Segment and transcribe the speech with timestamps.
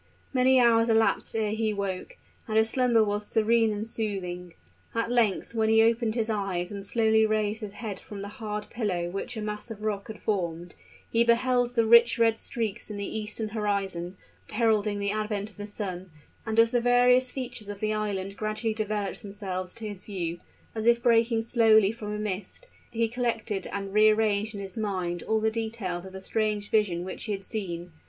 [0.33, 2.17] Many hours elapsed ere he woke;
[2.47, 4.55] and his slumber was serene and soothing.
[4.95, 8.65] At length when he opened his eyes and slowly raised his head from the hard
[8.71, 10.73] pillow which a mass of rock had formed,
[11.11, 14.17] he beheld the rich red streaks in the eastern horizon,
[14.49, 16.09] heralding the advent of the sun;
[16.47, 20.39] and as the various features of the island gradually developed themselves to his view,
[20.73, 25.39] as if breaking slowly from a mist, he collected and rearranged in his mind all
[25.39, 27.91] the details of the strange vision which he had seen.